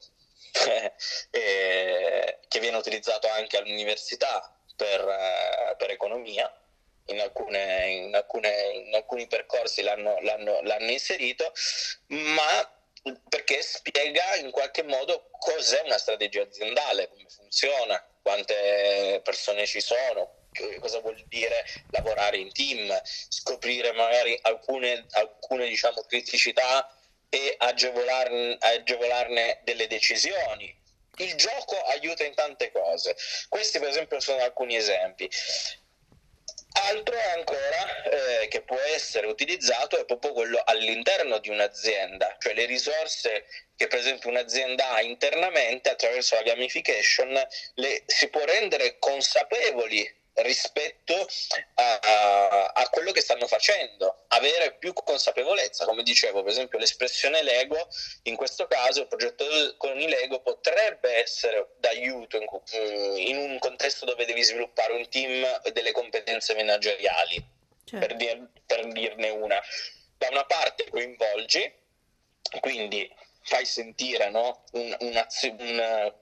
eh, 1.31 2.39
che 2.47 2.59
viene 2.59 2.77
utilizzato 2.77 3.27
anche 3.29 3.57
all'università 3.57 4.53
per, 4.75 5.01
eh, 5.01 5.75
per 5.77 5.91
economia 5.91 6.51
in, 7.07 7.19
alcune, 7.19 7.87
in, 7.87 8.15
alcune, 8.15 8.71
in 8.85 8.95
alcuni 8.95 9.27
percorsi 9.27 9.81
l'hanno, 9.81 10.19
l'hanno, 10.21 10.61
l'hanno 10.61 10.91
inserito, 10.91 11.51
ma 12.07 12.71
perché 13.29 13.61
spiega 13.61 14.35
in 14.35 14.51
qualche 14.51 14.83
modo 14.83 15.29
cos'è 15.31 15.81
una 15.85 15.97
strategia 15.97 16.43
aziendale, 16.43 17.09
come 17.09 17.25
funziona, 17.29 18.03
quante 18.21 19.21
persone 19.23 19.65
ci 19.65 19.79
sono, 19.79 20.47
cosa 20.79 20.99
vuol 20.99 21.23
dire 21.27 21.65
lavorare 21.89 22.37
in 22.37 22.51
team, 22.51 22.99
scoprire 23.03 23.91
magari 23.93 24.37
alcune, 24.41 25.05
alcune 25.11 25.67
diciamo, 25.67 26.01
criticità 26.01 26.89
e 27.29 27.55
agevolarne, 27.57 28.57
agevolarne 28.59 29.59
delle 29.63 29.87
decisioni. 29.87 30.75
Il 31.19 31.35
gioco 31.35 31.75
aiuta 31.85 32.23
in 32.23 32.35
tante 32.35 32.71
cose. 32.71 33.15
Questi 33.49 33.79
per 33.79 33.89
esempio 33.89 34.19
sono 34.19 34.41
alcuni 34.43 34.75
esempi. 34.75 35.29
Altro 36.83 37.17
ancora 37.35 38.03
eh, 38.03 38.47
che 38.47 38.61
può 38.61 38.77
essere 38.77 39.27
utilizzato 39.27 39.99
è 39.99 40.05
proprio 40.05 40.33
quello 40.33 40.61
all'interno 40.63 41.39
di 41.39 41.49
un'azienda, 41.49 42.35
cioè 42.39 42.53
le 42.53 42.65
risorse 42.65 43.45
che 43.75 43.87
per 43.87 43.99
esempio 43.99 44.29
un'azienda 44.29 44.91
ha 44.91 45.01
internamente 45.01 45.89
attraverso 45.89 46.35
la 46.35 46.43
gamification 46.43 47.39
le, 47.75 48.03
si 48.05 48.29
può 48.29 48.43
rendere 48.45 48.97
consapevoli 48.99 50.07
rispetto 50.37 51.27
a, 51.75 52.71
a, 52.73 52.89
quello 52.89 53.11
che 53.11 53.21
stanno 53.21 53.47
facendo, 53.47 54.25
avere 54.27 54.75
più 54.77 54.93
consapevolezza, 54.93 55.85
come 55.85 56.03
dicevo, 56.03 56.43
per 56.43 56.51
esempio 56.51 56.77
l'espressione 56.77 57.41
Lego, 57.41 57.87
in 58.23 58.35
questo 58.35 58.67
caso 58.67 59.01
il 59.01 59.07
progetto 59.07 59.45
con 59.77 59.99
i 59.99 60.07
Lego 60.07 60.41
potrebbe 60.41 61.15
essere 61.15 61.75
d'aiuto 61.77 62.37
in, 62.37 62.45
in 63.27 63.37
un 63.37 63.57
contesto 63.59 64.05
dove 64.05 64.25
devi 64.25 64.43
sviluppare 64.43 64.93
un 64.93 65.09
team 65.09 65.61
e 65.63 65.71
delle 65.71 65.91
competenze 65.91 66.53
manageriali, 66.55 67.43
certo. 67.83 68.05
per, 68.05 68.15
dir, 68.15 68.49
per 68.65 68.87
dirne 68.87 69.29
una. 69.29 69.61
Da 70.17 70.29
una 70.31 70.45
parte 70.45 70.89
coinvolgi, 70.89 71.71
quindi 72.59 73.07
fai 73.47 73.65
sentire 73.65 74.29
no? 74.29 74.65
un, 74.73 74.95
un, 74.99 75.25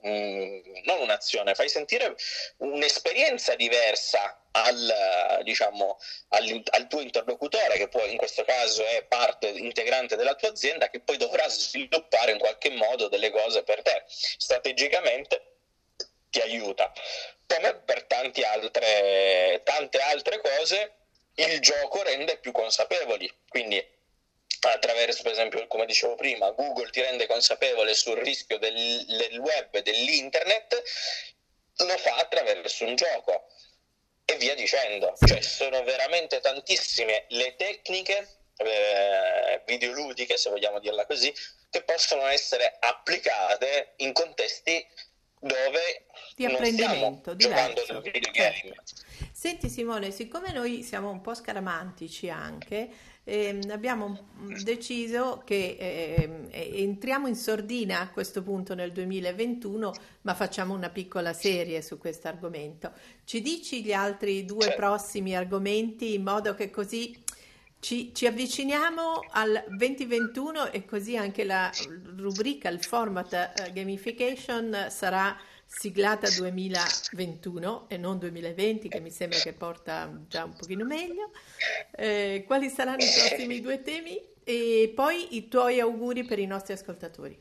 un, 0.00 0.62
non 0.84 1.00
un'azione, 1.00 1.56
fai 1.56 1.68
sentire 1.68 2.14
un'esperienza 2.58 3.56
diversa 3.56 4.46
al, 4.52 5.40
diciamo, 5.42 5.98
al, 6.28 6.62
al, 6.70 6.86
tuo 6.86 7.00
interlocutore, 7.00 7.78
che 7.78 7.88
poi 7.88 8.12
in 8.12 8.16
questo 8.16 8.44
caso 8.44 8.84
è 8.84 9.04
parte 9.04 9.48
integrante 9.48 10.14
della 10.14 10.36
tua 10.36 10.50
azienda, 10.50 10.88
che 10.88 11.00
poi 11.00 11.16
dovrà 11.16 11.48
sviluppare 11.48 12.30
in 12.30 12.38
qualche 12.38 12.70
modo 12.70 13.08
delle 13.08 13.30
cose 13.30 13.64
per 13.64 13.82
te. 13.82 14.04
Strategicamente 14.06 15.56
ti 16.30 16.40
aiuta. 16.40 16.92
Come 17.46 17.74
per 17.74 18.06
altre, 18.44 19.60
tante 19.64 19.98
altre 19.98 20.40
cose, 20.40 20.92
il 21.34 21.60
gioco 21.60 22.02
rende 22.02 22.38
più 22.38 22.52
consapevoli. 22.52 23.30
Quindi 23.48 23.84
attraverso, 24.72 25.22
per 25.22 25.32
esempio, 25.32 25.66
come 25.66 25.86
dicevo 25.86 26.14
prima, 26.14 26.50
Google 26.50 26.90
ti 26.90 27.00
rende 27.00 27.26
consapevole 27.26 27.94
sul 27.94 28.16
rischio 28.16 28.58
del, 28.58 29.04
del 29.06 29.38
web 29.38 29.68
e 29.72 29.82
dell'internet, 29.82 30.82
lo 31.78 31.96
fa 31.98 32.16
attraverso 32.16 32.84
un 32.84 32.94
gioco 32.94 33.46
e 34.24 34.36
via 34.36 34.54
dicendo. 34.54 35.14
Cioè, 35.24 35.40
sono 35.40 35.82
veramente 35.84 36.40
tantissime 36.40 37.26
le 37.28 37.54
tecniche 37.56 38.28
eh, 38.56 39.62
videoludiche, 39.66 40.36
se 40.36 40.50
vogliamo 40.50 40.80
dirla 40.80 41.06
così, 41.06 41.32
che 41.70 41.82
possono 41.82 42.26
essere 42.26 42.76
applicate 42.80 43.94
in 43.96 44.12
contesti 44.12 44.86
dove 45.38 46.06
di 46.34 46.46
apprendimento 46.46 47.36
giocando 47.36 47.84
al 47.88 48.02
videogame. 48.02 48.54
Certo. 48.54 49.04
Senti 49.32 49.68
Simone, 49.68 50.10
siccome 50.10 50.50
noi 50.50 50.82
siamo 50.82 51.10
un 51.10 51.20
po' 51.20 51.34
scaramantici 51.34 52.30
anche, 52.30 52.88
eh, 53.28 53.58
abbiamo 53.70 54.28
deciso 54.62 55.42
che 55.44 55.76
eh, 55.80 56.48
entriamo 56.80 57.26
in 57.26 57.34
sordina 57.34 57.98
a 57.98 58.10
questo 58.10 58.40
punto 58.40 58.76
nel 58.76 58.92
2021, 58.92 59.92
ma 60.22 60.34
facciamo 60.34 60.74
una 60.74 60.90
piccola 60.90 61.32
serie 61.32 61.82
su 61.82 61.98
questo 61.98 62.28
argomento. 62.28 62.92
Ci 63.24 63.42
dici 63.42 63.82
gli 63.82 63.92
altri 63.92 64.44
due 64.44 64.66
certo. 64.66 64.76
prossimi 64.76 65.34
argomenti 65.34 66.14
in 66.14 66.22
modo 66.22 66.54
che 66.54 66.70
così 66.70 67.20
ci, 67.80 68.14
ci, 68.14 68.26
avviciniamo 68.26 69.18
al 69.32 69.64
2021 69.70 70.70
e 70.70 70.84
così 70.84 71.16
anche 71.16 71.42
la 71.42 71.68
rubrica, 72.16 72.68
il 72.68 72.82
format 72.82 73.54
uh, 73.58 73.72
gamification 73.72 74.86
sarà 74.88 75.36
siglata 75.66 76.28
2021 76.30 77.86
e 77.88 77.96
non 77.96 78.18
2020 78.18 78.88
che 78.88 79.00
mi 79.00 79.10
sembra 79.10 79.38
che 79.38 79.52
porta 79.52 80.10
già 80.28 80.44
un 80.44 80.54
pochino 80.54 80.84
meglio. 80.84 81.30
Eh, 81.96 82.44
quali 82.46 82.68
saranno 82.68 83.02
i 83.02 83.12
prossimi 83.12 83.60
due 83.60 83.82
temi 83.82 84.34
e 84.44 84.92
poi 84.94 85.36
i 85.36 85.48
tuoi 85.48 85.80
auguri 85.80 86.24
per 86.24 86.38
i 86.38 86.46
nostri 86.46 86.72
ascoltatori? 86.72 87.38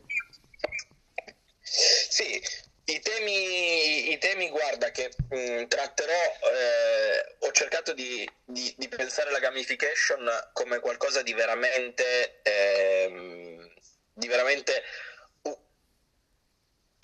Sì, 1.62 2.42
i 2.86 3.00
temi, 3.00 4.12
i 4.12 4.18
temi, 4.20 4.50
guarda, 4.50 4.92
che 4.92 5.12
mh, 5.30 5.38
mm, 5.38 5.66
tratterò, 5.66 6.14
eh, 6.14 7.36
ho 7.40 7.52
cercato 7.52 7.94
di, 7.94 8.30
di, 8.44 8.74
di, 8.78 8.88
pensare 8.88 9.32
la 9.32 9.40
gamification 9.40 10.30
come 10.54 10.80
qualcosa 10.80 11.22
di 11.24 11.34
veramente, 11.34 12.42
eh, 12.44 13.72
di 14.14 14.28
veramente 14.28 14.84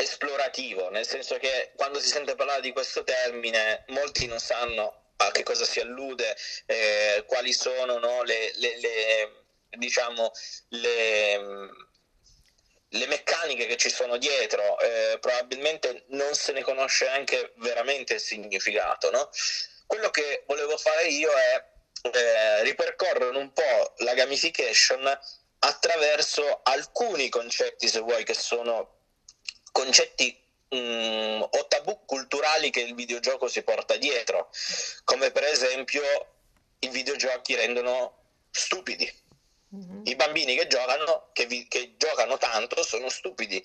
esplorativo, 0.01 0.89
nel 0.89 1.08
senso 1.08 1.38
che 1.38 1.72
quando 1.75 2.00
si 2.00 2.08
sente 2.08 2.36
parlare 2.36 2.62
di 2.62 2.72
questo 2.72 3.03
termine 3.03 3.84
molti 3.88 4.25
non 4.27 4.39
sanno 4.39 5.13
a 5.17 5.31
che 5.31 5.43
cosa 5.43 5.65
si 5.65 5.79
allude, 5.79 6.36
eh, 6.65 7.24
quali 7.27 7.53
sono 7.53 8.00
no, 8.00 8.24
le, 8.24 8.51
le, 8.55 8.77
le, 8.79 9.43
diciamo, 9.77 10.31
le, 10.70 11.38
le, 12.89 13.08
meccaniche 13.08 13.67
che 13.67 13.77
ci 13.77 13.89
sono 13.89 14.17
dietro, 14.17 14.79
eh, 14.79 15.17
probabilmente 15.20 16.05
non 16.08 16.34
se 16.34 16.51
ne 16.53 16.63
conosce 16.63 17.08
anche 17.08 17.53
veramente 17.58 18.15
il 18.15 18.20
significato. 18.20 19.12
No? 19.12 19.29
Quello 19.86 20.10
che 20.10 20.43
volevo 20.48 20.77
fare 20.77 21.08
io 21.08 21.31
è 21.31 21.63
eh, 22.12 22.63
ripercorrere 22.63 23.38
un 23.38 23.53
po' 23.53 23.93
la 23.98 24.15
gamification 24.15 25.20
attraverso 25.60 26.62
alcuni 26.63 27.29
concetti, 27.29 27.88
se 27.88 28.00
vuoi, 28.00 28.24
che 28.24 28.34
sono 28.34 29.00
concetti 29.72 30.38
mh, 30.70 30.78
mm, 30.78 31.42
o 31.42 31.68
tabù 31.68 32.00
culturali 32.06 32.70
che 32.70 32.82
il 32.82 32.96
videogioco 32.96 33.48
si 33.48 33.63
porta 33.63 33.96
dietro, 33.98 34.50
come 35.04 35.32
per 35.32 35.44
esempio 35.44 36.01
i 36.80 36.90
videogiochi 36.90 37.56
rendono 37.56 38.18
stupidi. 38.50 39.10
Mm-hmm. 39.74 40.01
I 40.06 40.16
bambini 40.16 40.56
che 40.56 40.68
giocano, 40.68 41.30
che, 41.32 41.46
vi, 41.46 41.66
che 41.68 41.96
giocano 41.98 42.38
tanto 42.38 42.84
sono 42.84 43.10
stupidi. 43.10 43.63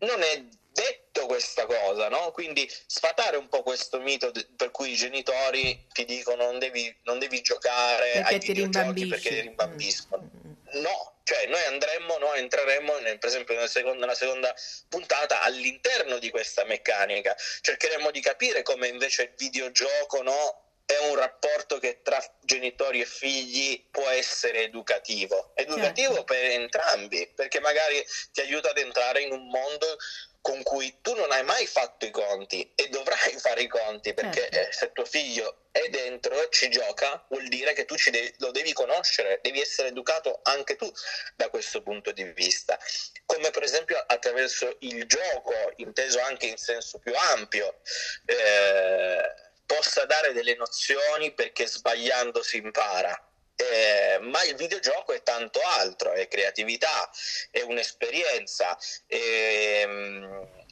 Non 0.00 0.22
è 0.22 0.44
detto 0.72 1.26
questa 1.26 1.66
cosa, 1.66 2.08
no? 2.08 2.30
Quindi 2.32 2.68
sfatare 2.86 3.36
un 3.36 3.48
po' 3.48 3.62
questo 3.62 4.00
mito 4.00 4.30
de- 4.30 4.46
per 4.56 4.70
cui 4.70 4.92
i 4.92 4.96
genitori 4.96 5.86
ti 5.92 6.04
dicono 6.04 6.44
non 6.44 6.58
devi, 6.58 6.94
non 7.04 7.18
devi 7.18 7.40
giocare 7.42 8.10
perché 8.12 8.34
ai 8.34 8.38
videogiochi 8.38 9.06
perché 9.06 9.28
ti 9.28 9.40
rimbambiscono. 9.40 10.30
Mm-hmm. 10.34 10.82
No, 10.82 11.11
cioè 11.24 11.46
noi 11.46 11.62
andremmo, 11.64 12.18
noi 12.18 12.38
entreremmo 12.40 12.98
nel, 12.98 13.18
per 13.18 13.28
esempio 13.28 13.54
nella 13.54 13.66
seconda, 13.66 14.00
nella 14.00 14.14
seconda, 14.14 14.54
puntata 14.88 15.42
all'interno 15.42 16.18
di 16.18 16.30
questa 16.30 16.64
meccanica, 16.64 17.36
cercheremo 17.60 18.10
di 18.10 18.20
capire 18.20 18.62
come 18.62 18.88
invece 18.88 19.22
il 19.22 19.32
videogioco 19.36 20.22
no, 20.22 20.62
è 20.84 20.98
un 21.08 21.16
rapporto 21.16 21.78
che 21.78 22.00
tra 22.02 22.22
genitori 22.40 23.00
e 23.00 23.06
figli 23.06 23.88
può 23.90 24.08
essere 24.08 24.62
educativo, 24.64 25.52
educativo 25.54 26.14
certo. 26.14 26.24
per 26.24 26.44
entrambi, 26.44 27.30
perché 27.34 27.60
magari 27.60 28.04
ti 28.32 28.40
aiuta 28.40 28.70
ad 28.70 28.78
entrare 28.78 29.22
in 29.22 29.32
un 29.32 29.46
mondo 29.48 29.96
con 30.42 30.60
cui 30.64 30.98
tu 31.00 31.14
non 31.14 31.30
hai 31.30 31.44
mai 31.44 31.66
fatto 31.68 32.04
i 32.04 32.10
conti 32.10 32.72
e 32.74 32.88
dovrai 32.88 33.38
fare 33.38 33.62
i 33.62 33.68
conti 33.68 34.12
perché 34.12 34.48
eh, 34.48 34.72
se 34.72 34.90
tuo 34.92 35.04
figlio 35.04 35.68
è 35.70 35.88
dentro, 35.88 36.48
ci 36.48 36.68
gioca, 36.68 37.24
vuol 37.28 37.46
dire 37.46 37.72
che 37.72 37.84
tu 37.84 37.94
devi, 38.10 38.34
lo 38.38 38.50
devi 38.50 38.72
conoscere, 38.72 39.38
devi 39.40 39.60
essere 39.60 39.88
educato 39.88 40.40
anche 40.42 40.74
tu 40.74 40.92
da 41.36 41.48
questo 41.48 41.80
punto 41.80 42.10
di 42.10 42.24
vista. 42.24 42.76
Come 43.24 43.50
per 43.50 43.62
esempio 43.62 44.02
attraverso 44.04 44.76
il 44.80 45.06
gioco, 45.06 45.54
inteso 45.76 46.20
anche 46.20 46.46
in 46.46 46.56
senso 46.56 46.98
più 46.98 47.14
ampio, 47.14 47.80
eh, 48.26 49.34
possa 49.64 50.04
dare 50.06 50.32
delle 50.32 50.56
nozioni 50.56 51.32
perché 51.32 51.68
sbagliando 51.68 52.42
si 52.42 52.56
impara 52.56 53.31
eh, 53.56 54.18
ma 54.20 54.42
il 54.44 54.54
videogioco 54.54 55.12
è 55.12 55.22
tanto 55.22 55.60
altro, 55.60 56.12
è 56.12 56.28
creatività, 56.28 57.10
è 57.50 57.60
un'esperienza, 57.62 58.76
è, 59.06 59.86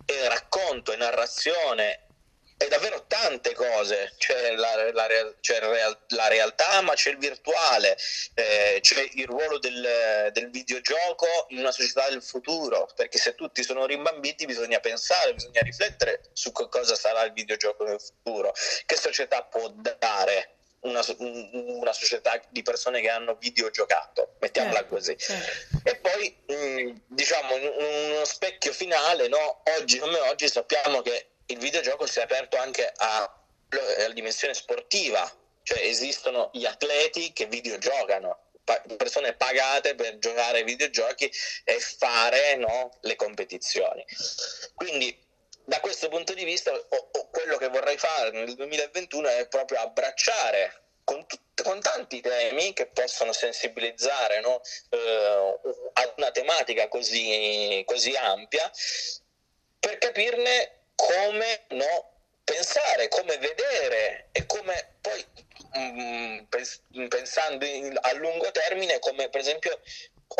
è 0.04 0.26
racconto, 0.28 0.92
è 0.92 0.96
narrazione, 0.96 2.06
è 2.60 2.68
davvero 2.68 3.06
tante 3.06 3.54
cose, 3.54 4.12
c'è 4.18 4.54
la, 4.54 4.92
la, 4.92 5.06
c'è 5.40 5.60
la 6.08 6.28
realtà 6.28 6.82
ma 6.82 6.92
c'è 6.92 7.08
il 7.08 7.16
virtuale, 7.16 7.96
eh, 8.34 8.80
c'è 8.82 9.08
il 9.14 9.26
ruolo 9.26 9.58
del, 9.58 10.28
del, 10.30 10.50
videogioco 10.50 11.46
in 11.48 11.60
una 11.60 11.72
società 11.72 12.10
del 12.10 12.22
futuro, 12.22 12.86
perché 12.94 13.16
se 13.16 13.34
tutti 13.34 13.62
sono 13.62 13.86
rimbambiti 13.86 14.44
bisogna 14.44 14.78
pensare, 14.78 15.32
bisogna 15.32 15.62
riflettere 15.62 16.20
su 16.34 16.52
cosa 16.52 16.94
sarà 16.96 17.22
il 17.22 17.32
videogioco 17.32 17.84
nel 17.84 17.98
futuro, 17.98 18.52
che 18.84 18.96
società 18.96 19.42
può 19.42 19.66
dare 19.70 20.56
una, 20.80 21.04
una, 21.18 21.92
società 21.92 22.40
di 22.48 22.62
persone 22.62 23.00
che 23.00 23.10
hanno 23.10 23.34
videogiocato, 23.34 24.36
mettiamola 24.40 24.78
certo, 24.78 24.94
così. 24.94 25.16
Certo. 25.18 25.88
E 25.88 25.96
poi, 25.96 26.36
mh, 26.46 26.54
mm, 26.54 26.96
diciamo, 27.06 27.54
uno 27.54 28.24
specchio 28.24 28.72
finale, 28.72 29.28
no? 29.28 29.62
oggi 29.78 29.98
come 29.98 30.18
oggi 30.20 30.48
sappiamo 30.48 31.02
che 31.02 31.26
il 31.46 31.58
videogioco 31.58 32.06
si 32.06 32.18
è 32.18 32.22
aperto 32.22 32.56
anche 32.56 32.90
a, 32.96 33.40
alla 33.98 34.14
dimensione 34.14 34.54
sportiva, 34.54 35.30
cioè 35.62 35.80
esistono 35.80 36.50
gli 36.52 36.64
atleti 36.64 37.32
che 37.32 37.46
videogiocano, 37.46 38.50
persone 38.96 39.34
pagate 39.34 39.94
per 39.94 40.18
giocare 40.18 40.58
ai 40.58 40.64
videogiochi 40.64 41.30
e 41.64 41.80
fare 41.80 42.56
no, 42.56 42.98
le 43.02 43.16
competizioni. 43.16 44.04
Quindi 44.74 45.28
da 45.70 45.78
questo 45.78 46.08
punto 46.08 46.34
di 46.34 46.42
vista 46.42 46.72
o, 46.72 47.08
o 47.12 47.28
quello 47.30 47.56
che 47.56 47.68
vorrei 47.68 47.96
fare 47.96 48.32
nel 48.32 48.56
2021 48.56 49.28
è 49.28 49.46
proprio 49.46 49.78
abbracciare 49.78 50.82
con, 51.04 51.24
tut- 51.28 51.62
con 51.62 51.80
tanti 51.80 52.20
temi 52.20 52.72
che 52.72 52.86
possono 52.86 53.32
sensibilizzare 53.32 54.40
no? 54.40 54.60
eh, 54.88 55.58
ad 55.92 56.12
una 56.16 56.32
tematica 56.32 56.88
così, 56.88 57.84
così 57.86 58.16
ampia 58.16 58.68
per 59.78 59.96
capirne 59.98 60.86
come 60.96 61.66
no, 61.68 62.14
pensare, 62.42 63.06
come 63.06 63.38
vedere 63.38 64.26
e 64.32 64.46
come 64.46 64.96
poi 65.00 65.24
mh, 65.72 66.46
mm, 66.98 67.06
pensando 67.06 67.64
in, 67.64 67.96
a 68.00 68.12
lungo 68.14 68.50
termine 68.50 68.98
come 68.98 69.28
per 69.28 69.40
esempio 69.40 69.80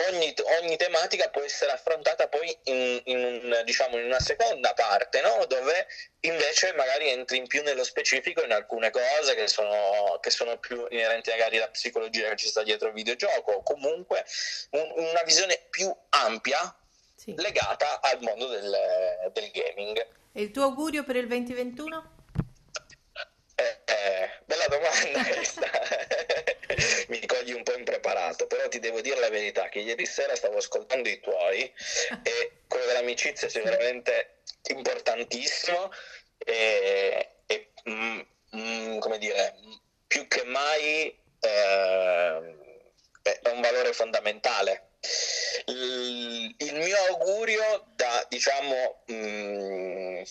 ogni, 0.09 0.35
ogni, 0.61 0.77
tematica 0.77 1.29
può 1.31 1.43
essere 1.43 1.73
affrontata 1.73 2.29
poi 2.29 2.57
in, 2.65 3.01
in, 3.05 3.63
diciamo, 3.65 3.99
in 3.99 4.05
una 4.05 4.21
seconda 4.21 4.73
parte, 4.75 5.21
no? 5.21 5.45
dove 5.47 5.87
invece 6.21 6.73
magari 6.75 7.09
entri 7.09 7.39
in 7.39 7.47
più 7.47 7.63
nello 7.63 7.83
specifico 7.83 8.43
in 8.45 8.53
alcune 8.53 8.91
cose 8.91 9.35
che 9.35 9.49
sono, 9.49 10.19
che 10.21 10.31
sono 10.31 10.59
più 10.59 10.87
inerenti 10.91 11.31
magari 11.31 11.57
alla 11.57 11.69
psicologia 11.69 12.29
che 12.29 12.37
ci 12.37 12.49
sta 12.49 12.63
dietro 12.63 12.89
il 12.89 12.95
videogioco, 12.95 13.53
o 13.53 13.63
comunque 13.63 14.25
un, 14.71 14.93
una 14.97 15.23
visione 15.25 15.67
più 15.71 15.93
ampia 16.11 16.75
sì. 17.17 17.35
legata 17.37 18.01
al 18.01 18.21
mondo 18.21 18.47
del, 18.47 19.31
del 19.33 19.51
gaming. 19.51 20.07
E 20.33 20.43
il 20.43 20.51
tuo 20.53 20.65
augurio 20.65 21.03
per 21.03 21.17
il 21.17 21.27
2021? 21.27 22.19
Eh, 23.57 23.81
eh, 23.85 24.31
bella 24.45 24.67
domanda 24.69 25.25
questa. 25.25 25.69
Mi 27.09 27.21
cogli 27.41 27.53
un 27.53 27.63
po' 27.63 27.75
impreparato, 27.77 28.47
però 28.47 28.69
ti 28.69 28.79
devo 28.79 29.01
dire 29.01 29.19
la 29.19 29.31
verità 29.31 29.69
che 29.69 29.81
ieri 29.81 30.05
sera 30.05 30.37
stavo 30.37 30.59
ascoltando 30.59 31.09
i 31.09 31.21
tuoi 31.21 31.73
e 32.23 32.53
quello 32.69 32.87
dell'amicizia 32.87 33.49
è 33.49 33.51
sicuramente 33.51 34.41
importantissimo 34.69 35.91
e, 36.39 37.29
e 37.47 37.73
mm, 37.89 38.21
mm, 38.57 38.99
come 38.99 39.19
dire, 39.19 39.55
più 40.07 40.29
che 40.29 40.45
mai 40.45 41.07
eh, 41.41 42.57
è 43.23 43.49
un 43.49 43.61
valore 43.61 43.93
fondamentale. 43.93 44.89
Il, 45.67 46.55
il 46.59 46.75
mio 46.75 46.97
augurio 47.09 47.87
da 47.95 48.27
diciamo 48.29 49.03
mh, 49.07 49.15
mm, 49.15 50.23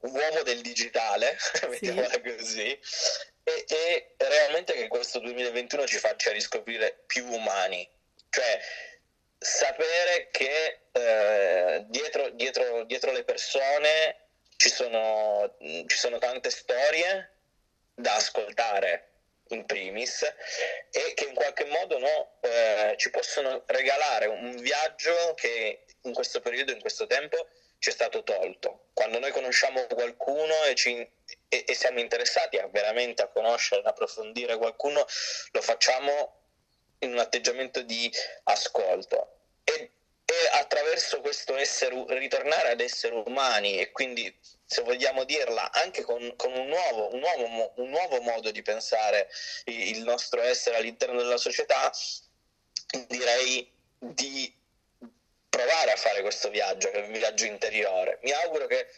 uomo 0.00 0.42
del 0.42 0.62
digitale, 0.62 1.36
sì. 1.52 1.66
mettiamola 1.66 2.20
così, 2.22 2.80
e, 3.44 3.64
e, 3.68 4.14
realmente 4.16 4.72
che 4.72 4.88
questo 4.88 5.20
2021 5.20 5.86
ci 5.86 5.98
faccia 5.98 6.32
riscoprire 6.32 7.02
più 7.06 7.26
umani, 7.26 7.88
cioè 8.30 8.58
sapere 9.38 10.28
che 10.30 10.80
eh, 10.90 11.84
dietro, 11.88 12.30
dietro, 12.30 12.84
dietro, 12.84 13.12
le 13.12 13.24
persone 13.24 14.16
ci 14.56 14.70
sono, 14.70 15.56
ci 15.58 15.96
sono 15.96 16.18
tante 16.18 16.48
storie 16.50 17.32
da 17.94 18.14
ascoltare 18.16 19.10
in 19.48 19.66
primis 19.66 20.22
e 20.90 21.12
che 21.14 21.24
in 21.24 21.34
qualche 21.34 21.66
modo 21.66 21.98
no, 21.98 22.38
eh, 22.40 22.94
ci 22.96 23.10
possono 23.10 23.62
regalare 23.66 24.26
un 24.26 24.56
viaggio 24.56 25.34
che 25.34 25.84
in 26.02 26.14
questo 26.14 26.40
periodo, 26.40 26.72
in 26.72 26.80
questo 26.80 27.06
tempo 27.06 27.48
ci 27.84 27.90
è 27.90 27.92
stato 27.92 28.22
tolto. 28.22 28.86
Quando 28.94 29.18
noi 29.18 29.30
conosciamo 29.30 29.84
qualcuno 29.86 30.64
e, 30.64 30.74
ci, 30.74 30.96
e, 31.48 31.64
e 31.66 31.74
siamo 31.74 32.00
interessati 32.00 32.56
a 32.56 32.66
veramente 32.68 33.20
a 33.20 33.28
conoscere, 33.28 33.82
ad 33.82 33.86
approfondire 33.86 34.56
qualcuno, 34.56 35.04
lo 35.50 35.60
facciamo 35.60 36.44
in 37.00 37.12
un 37.12 37.18
atteggiamento 37.18 37.82
di 37.82 38.10
ascolto. 38.44 39.40
E, 39.64 39.90
e 40.24 40.34
attraverso 40.52 41.20
questo 41.20 41.54
essere, 41.56 42.06
ritornare 42.18 42.70
ad 42.70 42.80
essere 42.80 43.16
umani 43.16 43.78
e 43.78 43.92
quindi, 43.92 44.34
se 44.64 44.80
vogliamo 44.80 45.24
dirla, 45.24 45.70
anche 45.70 46.00
con, 46.04 46.34
con 46.36 46.54
un, 46.54 46.66
nuovo, 46.66 47.12
un, 47.12 47.18
nuovo, 47.18 47.72
un 47.76 47.90
nuovo 47.90 48.22
modo 48.22 48.50
di 48.50 48.62
pensare 48.62 49.28
il 49.66 50.02
nostro 50.04 50.40
essere 50.40 50.76
all'interno 50.76 51.20
della 51.20 51.36
società, 51.36 51.92
direi 53.08 53.70
di 53.98 54.62
provare 55.54 55.92
a 55.92 55.96
fare 55.96 56.20
questo 56.20 56.50
viaggio, 56.50 56.90
che 56.90 57.02
è 57.02 57.06
un 57.06 57.12
viaggio 57.12 57.44
interiore. 57.44 58.18
Mi 58.22 58.32
auguro 58.32 58.66
che 58.66 58.88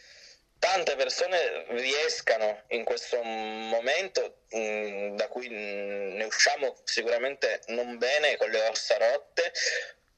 tante 0.57 0.95
persone 0.95 1.65
riescano 1.69 2.63
in 2.69 2.83
questo 2.83 3.21
momento, 3.21 4.39
mh, 4.49 4.59
mm, 4.59 5.15
da 5.15 5.27
cui 5.27 5.49
ne 5.49 6.23
usciamo 6.23 6.75
sicuramente 6.83 7.61
non 7.67 7.97
bene 7.97 8.37
con 8.37 8.49
le 8.49 8.67
ossa 8.67 8.97
rotte, 8.97 9.51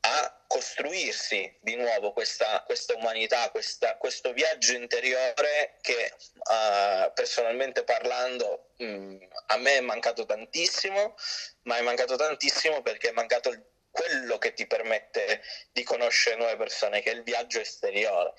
a 0.02 0.44
costruirsi 0.48 1.58
di 1.60 1.76
nuovo 1.76 2.14
questa, 2.14 2.64
questa 2.66 2.96
umanità, 2.96 3.50
questa, 3.52 3.98
questo 3.98 4.32
viaggio 4.32 4.74
interiore 4.74 5.76
che 5.82 6.14
uh, 6.36 7.12
personalmente 7.14 7.84
parlando 7.84 8.70
mh, 8.78 8.86
mm, 8.86 9.18
a 9.48 9.58
me 9.58 9.74
è 9.74 9.82
mancato 9.82 10.26
tantissimo, 10.26 11.16
ma 11.64 11.78
è 11.78 11.82
mancato 11.82 12.16
tantissimo 12.16 12.82
perché 12.82 13.10
è 13.10 13.12
mancato 13.12 13.50
il 13.50 13.62
quello 14.00 14.38
che 14.38 14.54
ti 14.54 14.66
permette 14.66 15.42
di 15.74 15.84
conoscere 15.84 16.38
nuove 16.38 16.56
persone, 16.56 17.02
che 17.02 17.12
è 17.12 17.16
il 17.16 17.24
viaggio 17.24 17.60
esteriore. 17.60 18.34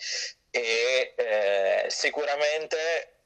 E 0.51 1.13
eh, 1.17 1.85
sicuramente 1.89 3.17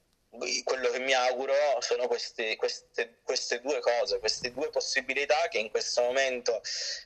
quello 0.64 0.90
che 0.90 0.98
mi 0.98 1.12
auguro 1.12 1.54
sono 1.78 2.08
queste, 2.08 2.56
queste, 2.56 3.20
queste, 3.22 3.60
due 3.60 3.78
cose, 3.78 4.18
queste 4.18 4.52
due 4.52 4.68
possibilità 4.68 5.46
che 5.48 5.58
in 5.58 5.70
questo 5.70 6.02
momento 6.02 6.60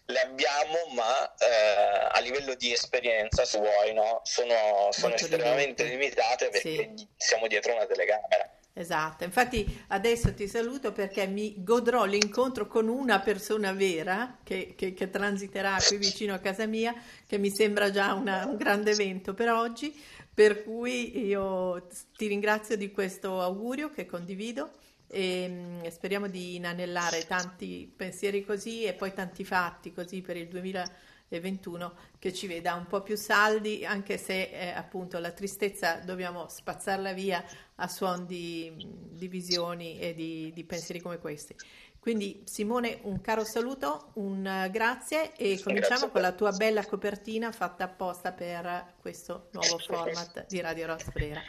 le 0.06 0.20
abbiamo, 0.20 0.86
ma 0.92 1.34
eh, 1.36 2.08
a 2.10 2.18
livello 2.20 2.54
di 2.54 2.72
esperienza, 2.72 3.44
se 3.44 3.58
vuoi, 3.58 3.92
no? 3.92 4.22
sono, 4.24 4.88
sono 4.92 5.14
estremamente 5.14 5.84
limitate 5.84 6.48
perché 6.48 6.92
sì. 6.96 7.06
siamo 7.18 7.46
dietro 7.48 7.74
una 7.74 7.84
telecamera. 7.84 8.57
Esatto, 8.72 9.24
infatti 9.24 9.66
adesso 9.88 10.32
ti 10.34 10.46
saluto 10.46 10.92
perché 10.92 11.26
mi 11.26 11.64
godrò 11.64 12.04
l'incontro 12.04 12.68
con 12.68 12.86
una 12.86 13.18
persona 13.18 13.72
vera 13.72 14.38
che, 14.44 14.74
che, 14.76 14.94
che 14.94 15.10
transiterà 15.10 15.76
qui 15.84 15.96
vicino 15.96 16.32
a 16.32 16.38
casa 16.38 16.64
mia, 16.66 16.94
che 17.26 17.38
mi 17.38 17.50
sembra 17.50 17.90
già 17.90 18.12
una, 18.14 18.46
un 18.46 18.56
grande 18.56 18.92
evento 18.92 19.34
per 19.34 19.50
oggi, 19.50 19.92
per 20.32 20.62
cui 20.62 21.26
io 21.26 21.88
ti 22.16 22.28
ringrazio 22.28 22.76
di 22.76 22.92
questo 22.92 23.40
augurio 23.40 23.90
che 23.90 24.06
condivido 24.06 24.70
e 25.08 25.48
mm, 25.48 25.86
speriamo 25.88 26.28
di 26.28 26.54
inanellare 26.54 27.26
tanti 27.26 27.92
pensieri 27.96 28.44
così 28.44 28.84
e 28.84 28.92
poi 28.92 29.12
tanti 29.12 29.44
fatti 29.44 29.92
così 29.92 30.20
per 30.20 30.36
il 30.36 30.46
2020 30.46 31.07
e 31.28 31.40
21 31.40 31.94
che 32.18 32.32
ci 32.32 32.46
veda 32.46 32.74
un 32.74 32.86
po' 32.86 33.02
più 33.02 33.16
saldi, 33.16 33.84
anche 33.84 34.18
se 34.18 34.50
eh, 34.50 34.70
appunto 34.70 35.18
la 35.18 35.30
tristezza 35.30 35.96
dobbiamo 35.96 36.48
spazzarla 36.48 37.12
via 37.12 37.44
a 37.76 37.88
suon 37.88 38.26
di, 38.26 38.72
di 39.10 39.28
visioni 39.28 39.98
e 39.98 40.14
di, 40.14 40.50
di, 40.52 40.64
pensieri 40.64 41.00
come 41.00 41.18
questi. 41.18 41.54
Quindi 42.00 42.42
Simone, 42.44 43.00
un 43.02 43.20
caro 43.20 43.44
saluto, 43.44 44.12
un 44.14 44.38
uh, 44.38 44.70
grazie 44.70 45.34
e 45.36 45.60
cominciamo 45.62 46.08
grazie. 46.08 46.10
con 46.10 46.20
la 46.22 46.32
tua 46.32 46.52
bella 46.52 46.86
copertina 46.86 47.52
fatta 47.52 47.84
apposta 47.84 48.32
per 48.32 48.94
questo 49.00 49.48
nuovo 49.52 49.78
format 49.78 50.46
di 50.46 50.60
Radio 50.60 50.86
Rosbrera. 50.86 51.42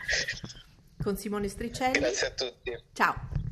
Con 1.01 1.15
Simone 1.15 1.47
Stricelli. 1.47 1.99
Grazie 1.99 2.27
a 2.27 2.31
tutti. 2.31 2.83
Ciao. 2.91 3.48